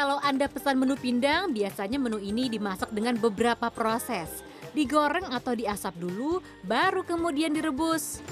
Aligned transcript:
Kalau 0.00 0.16
Anda 0.24 0.48
pesan 0.48 0.80
menu 0.80 0.96
pindang, 0.96 1.52
biasanya 1.52 2.00
menu 2.00 2.16
ini 2.16 2.48
dimasak 2.48 2.88
dengan 2.88 3.20
beberapa 3.20 3.68
proses. 3.68 4.40
Digoreng 4.72 5.28
atau 5.28 5.52
diasap 5.52 5.92
dulu, 6.00 6.40
baru 6.64 7.04
kemudian 7.04 7.52
direbus. 7.52 8.24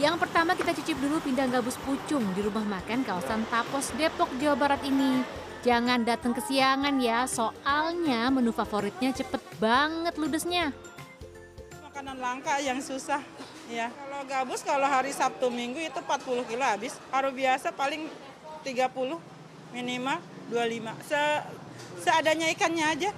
Yang 0.00 0.16
pertama 0.16 0.56
kita 0.56 0.72
cicip 0.72 0.96
dulu 0.96 1.20
pindang 1.20 1.52
gabus 1.52 1.76
pucung 1.84 2.24
di 2.32 2.40
rumah 2.40 2.64
makan 2.64 3.04
kawasan 3.04 3.44
Tapos, 3.52 3.92
Depok, 4.00 4.32
Jawa 4.40 4.56
Barat 4.56 4.80
ini. 4.88 5.28
Jangan 5.60 6.00
datang 6.00 6.32
kesiangan 6.32 6.96
ya, 7.04 7.28
soalnya 7.28 8.32
menu 8.32 8.48
favoritnya 8.48 9.12
cepet 9.12 9.44
banget 9.60 10.16
ludesnya. 10.16 10.72
Makanan 11.84 12.16
langka 12.16 12.56
yang 12.64 12.80
susah 12.80 13.20
ya. 13.68 13.92
Kalau 13.92 14.24
gabus 14.24 14.64
kalau 14.64 14.88
hari 14.88 15.12
Sabtu 15.12 15.52
Minggu 15.52 15.84
itu 15.84 16.00
40 16.00 16.48
kilo 16.48 16.64
habis. 16.64 16.96
Paru 17.12 17.28
biasa 17.28 17.76
paling 17.76 18.08
30 18.62 19.18
minimal 19.74 20.18
25. 20.50 21.08
Se 21.08 21.22
seadanya 22.02 22.50
ikannya 22.50 22.84
aja. 22.86 23.10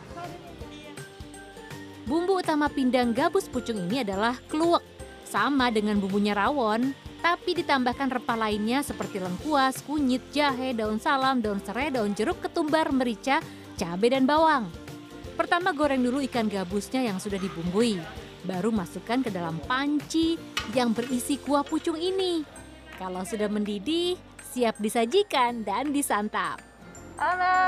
Bumbu 2.03 2.43
utama 2.43 2.67
pindang 2.67 3.15
gabus 3.15 3.47
pucung 3.47 3.79
ini 3.89 4.03
adalah 4.03 4.37
kluwek. 4.51 4.83
Sama 5.23 5.73
dengan 5.73 5.97
bumbunya 5.97 6.37
rawon, 6.37 6.93
tapi 7.25 7.57
ditambahkan 7.57 8.19
rempah 8.19 8.37
lainnya 8.37 8.85
seperti 8.85 9.23
lengkuas, 9.23 9.81
kunyit, 9.87 10.21
jahe, 10.35 10.77
daun 10.77 11.01
salam, 11.01 11.41
daun 11.41 11.63
serai, 11.63 11.89
daun 11.89 12.13
jeruk, 12.13 12.43
ketumbar, 12.43 12.93
merica, 12.93 13.41
cabai, 13.81 14.13
dan 14.13 14.29
bawang. 14.29 14.69
Pertama 15.39 15.73
goreng 15.73 16.05
dulu 16.05 16.21
ikan 16.29 16.51
gabusnya 16.51 17.01
yang 17.01 17.17
sudah 17.17 17.41
dibumbui. 17.41 17.97
Baru 18.45 18.75
masukkan 18.75 19.23
ke 19.23 19.31
dalam 19.31 19.57
panci 19.65 20.37
yang 20.75 20.93
berisi 20.93 21.39
kuah 21.41 21.65
pucung 21.65 21.97
ini. 21.97 22.43
Kalau 22.99 23.23
sudah 23.25 23.49
mendidih, 23.49 24.19
siap 24.53 24.77
disajikan 24.77 25.65
dan 25.65 25.97
disantap. 25.97 26.61
Halo, 27.17 27.59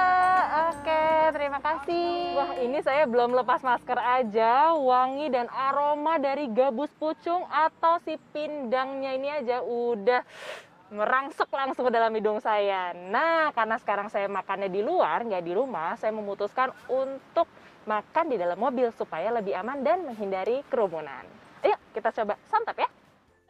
oke 0.68 1.04
terima 1.32 1.58
kasih. 1.64 2.36
Wah 2.36 2.52
ini 2.60 2.78
saya 2.84 3.08
belum 3.08 3.32
lepas 3.32 3.64
masker 3.64 3.96
aja, 3.96 4.76
wangi 4.76 5.32
dan 5.32 5.48
aroma 5.48 6.20
dari 6.20 6.52
gabus 6.52 6.92
pucung 7.00 7.48
atau 7.48 7.96
si 8.04 8.20
pindangnya 8.36 9.16
ini 9.16 9.28
aja 9.32 9.64
udah 9.64 10.20
merangsek 10.92 11.48
langsung 11.48 11.88
ke 11.88 11.92
dalam 11.92 12.12
hidung 12.12 12.38
saya. 12.44 12.92
Nah, 12.92 13.50
karena 13.56 13.80
sekarang 13.80 14.12
saya 14.12 14.28
makannya 14.28 14.68
di 14.68 14.84
luar, 14.84 15.24
nggak 15.24 15.44
di 15.44 15.52
rumah, 15.56 15.96
saya 15.96 16.12
memutuskan 16.12 16.70
untuk 16.86 17.48
makan 17.88 18.28
di 18.28 18.36
dalam 18.36 18.60
mobil 18.60 18.92
supaya 18.92 19.32
lebih 19.32 19.56
aman 19.56 19.80
dan 19.80 20.04
menghindari 20.04 20.60
kerumunan. 20.68 21.24
Ayo 21.64 21.80
kita 21.96 22.12
coba 22.12 22.36
santap 22.48 22.76
ya. 22.76 22.88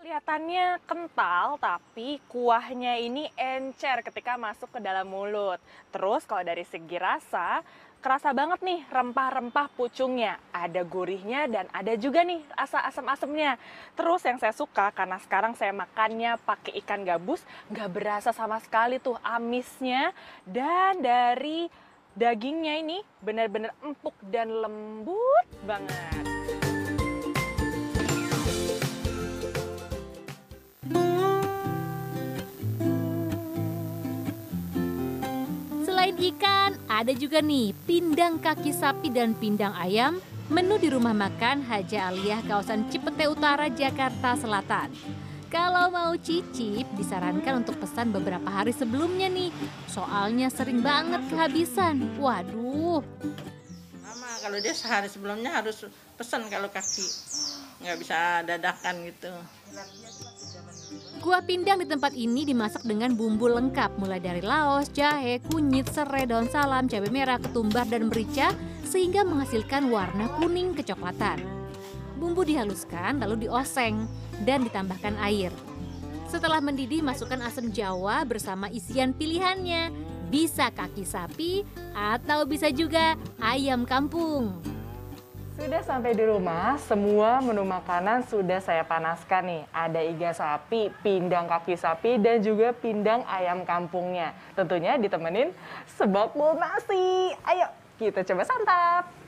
Kelihatannya 0.05 0.85
kental, 0.85 1.57
tapi 1.57 2.21
kuahnya 2.29 3.01
ini 3.01 3.25
encer 3.41 4.05
ketika 4.05 4.37
masuk 4.37 4.69
ke 4.69 4.77
dalam 4.77 5.09
mulut. 5.09 5.57
Terus 5.89 6.29
kalau 6.29 6.45
dari 6.45 6.61
segi 6.61 7.01
rasa, 7.01 7.65
kerasa 8.05 8.37
banget 8.37 8.61
nih 8.61 8.85
rempah-rempah 8.93 9.73
pucungnya. 9.73 10.37
Ada 10.53 10.85
gurihnya 10.85 11.49
dan 11.49 11.73
ada 11.73 11.97
juga 11.97 12.21
nih 12.21 12.45
rasa 12.53 12.85
asam-asamnya. 12.85 13.57
Terus 13.97 14.21
yang 14.29 14.37
saya 14.37 14.53
suka 14.53 14.93
karena 14.93 15.17
sekarang 15.25 15.57
saya 15.57 15.73
makannya 15.73 16.37
pakai 16.37 16.85
ikan 16.85 17.01
gabus, 17.01 17.41
nggak 17.73 17.89
berasa 17.89 18.29
sama 18.37 18.61
sekali 18.61 19.01
tuh 19.01 19.17
amisnya. 19.25 20.13
Dan 20.45 21.01
dari 21.01 21.65
dagingnya 22.13 22.77
ini 22.77 23.01
benar-benar 23.25 23.73
empuk 23.81 24.21
dan 24.29 24.53
lembut 24.53 25.49
banget. 25.65 26.84
Selain 36.05 36.37
ikan, 36.37 36.77
ada 36.85 37.17
juga 37.17 37.41
nih 37.41 37.73
pindang 37.89 38.37
kaki 38.37 38.77
sapi 38.77 39.09
dan 39.09 39.33
pindang 39.33 39.73
ayam 39.73 40.21
menu 40.53 40.77
di 40.77 40.93
rumah 40.93 41.17
makan 41.17 41.65
Haja 41.65 42.13
Aliyah 42.13 42.45
kawasan 42.45 42.93
Cipete 42.93 43.25
Utara, 43.25 43.73
Jakarta 43.73 44.37
Selatan. 44.37 44.93
Kalau 45.49 45.89
mau 45.89 46.13
cicip, 46.21 46.85
disarankan 47.01 47.65
untuk 47.65 47.81
pesan 47.81 48.13
beberapa 48.13 48.45
hari 48.53 48.77
sebelumnya 48.77 49.33
nih. 49.33 49.49
Soalnya 49.89 50.53
sering 50.53 50.85
banget 50.85 51.25
kehabisan. 51.33 52.21
Waduh, 52.21 53.01
Lama 54.05 54.31
kalau 54.45 54.61
dia 54.61 54.77
sehari 54.77 55.09
sebelumnya 55.09 55.57
harus 55.57 55.89
pesan 56.21 56.53
kalau 56.53 56.69
kaki. 56.69 57.09
Nggak 57.81 57.97
bisa 57.97 58.45
dadakan 58.45 59.09
gitu. 59.09 59.33
Kuah 61.25 61.41
pindang 61.41 61.81
di 61.81 61.89
tempat 61.89 62.13
ini 62.13 62.45
dimasak 62.45 62.85
dengan 62.85 63.17
bumbu 63.17 63.49
lengkap 63.49 63.97
mulai 63.97 64.21
dari 64.21 64.45
laos, 64.45 64.93
jahe, 64.93 65.41
kunyit, 65.49 65.89
serai, 65.89 66.29
daun 66.29 66.53
salam, 66.53 66.85
cabai 66.85 67.09
merah, 67.09 67.41
ketumbar, 67.41 67.89
dan 67.89 68.13
merica 68.13 68.53
sehingga 68.85 69.25
menghasilkan 69.25 69.89
warna 69.89 70.29
kuning 70.37 70.77
kecoklatan. 70.77 71.41
Bumbu 72.21 72.45
dihaluskan 72.45 73.25
lalu 73.25 73.49
dioseng 73.49 74.05
dan 74.45 74.69
ditambahkan 74.69 75.17
air. 75.25 75.49
Setelah 76.29 76.61
mendidih 76.61 77.01
masukkan 77.01 77.41
asam 77.41 77.73
jawa 77.73 78.21
bersama 78.29 78.69
isian 78.69 79.17
pilihannya. 79.17 79.97
Bisa 80.29 80.69
kaki 80.77 81.09
sapi 81.09 81.65
atau 81.97 82.45
bisa 82.45 82.69
juga 82.69 83.17
ayam 83.41 83.89
kampung. 83.89 84.74
Sudah 85.65 85.81
sampai 85.81 86.13
di 86.13 86.21
rumah, 86.29 86.77
semua 86.77 87.41
menu 87.41 87.65
makanan 87.65 88.29
sudah 88.29 88.61
saya 88.61 88.85
panaskan 88.85 89.49
nih. 89.49 89.63
Ada 89.73 90.01
iga 90.05 90.31
sapi, 90.37 90.93
pindang 91.01 91.49
kaki 91.49 91.73
sapi, 91.81 92.21
dan 92.21 92.45
juga 92.45 92.77
pindang 92.77 93.25
ayam 93.25 93.65
kampungnya. 93.65 94.37
Tentunya 94.53 95.01
ditemenin 95.01 95.57
sebakul 95.97 96.61
nasi. 96.61 97.33
Ayo, 97.49 97.73
kita 97.97 98.21
coba 98.29 98.45
santap. 98.45 99.24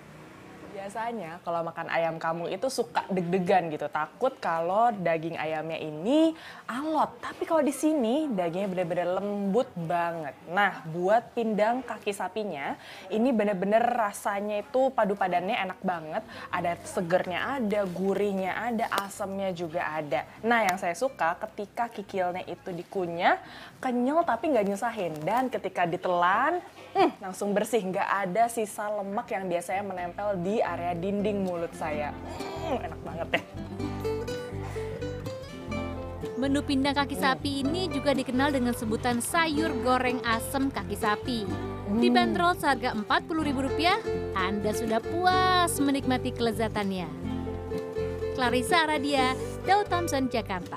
Biasanya 0.76 1.40
kalau 1.40 1.64
makan 1.64 1.88
ayam 1.88 2.20
kampung 2.20 2.52
itu 2.52 2.68
suka 2.68 3.00
deg-degan 3.08 3.72
gitu, 3.72 3.88
takut 3.88 4.36
kalau 4.36 4.92
daging 4.92 5.40
ayamnya 5.40 5.80
ini 5.80 6.36
alot. 6.68 7.16
Tapi 7.16 7.48
kalau 7.48 7.64
di 7.64 7.72
sini 7.72 8.28
dagingnya 8.28 8.68
benar-benar 8.68 9.08
lembut 9.16 9.72
banget. 9.72 10.36
Nah, 10.52 10.84
buat 10.92 11.32
pindang 11.32 11.80
kaki 11.80 12.12
sapinya, 12.12 12.76
ini 13.08 13.32
benar-benar 13.32 13.88
rasanya 13.88 14.60
itu 14.60 14.92
padu 14.92 15.16
padannya 15.16 15.56
enak 15.64 15.80
banget. 15.80 16.20
Ada 16.52 16.76
segernya 16.84 17.56
ada, 17.56 17.88
gurihnya 17.88 18.52
ada, 18.52 18.92
asamnya 19.00 19.56
juga 19.56 19.80
ada. 19.80 20.28
Nah, 20.44 20.60
yang 20.60 20.76
saya 20.76 20.92
suka 20.92 21.40
ketika 21.40 21.88
kikilnya 21.88 22.44
itu 22.44 22.68
dikunyah, 22.68 23.40
kenyal 23.80 24.28
tapi 24.28 24.52
nggak 24.52 24.68
nyusahin. 24.68 25.24
Dan 25.24 25.48
ketika 25.48 25.88
ditelan, 25.88 26.60
hmm, 26.92 27.16
langsung 27.24 27.56
bersih, 27.56 27.80
nggak 27.80 28.28
ada 28.28 28.44
sisa 28.52 28.92
lemak 28.92 29.32
yang 29.32 29.48
biasanya 29.48 29.80
menempel 29.80 30.36
di 30.44 30.65
area 30.66 30.92
dinding 30.98 31.46
mulut 31.46 31.70
saya. 31.78 32.10
Hmm, 32.66 32.82
enak 32.82 33.00
banget 33.06 33.28
deh. 33.38 33.44
Menu 36.36 36.60
pindang 36.60 36.92
kaki 36.92 37.16
sapi 37.16 37.64
ini 37.64 37.88
juga 37.88 38.12
dikenal 38.12 38.52
dengan 38.52 38.76
sebutan 38.76 39.24
sayur 39.24 39.72
goreng 39.80 40.20
asem 40.20 40.68
kaki 40.68 40.96
sapi. 40.98 41.48
Dibanderol 41.96 42.52
seharga 42.60 42.92
Rp40.000, 42.92 44.36
Anda 44.36 44.74
sudah 44.76 45.00
puas 45.00 45.72
menikmati 45.80 46.36
kelezatannya. 46.36 47.08
Clarissa 48.36 48.84
Aradia, 48.84 49.32
Daud 49.64 49.88
Thompson, 49.88 50.28
Jakarta. 50.28 50.76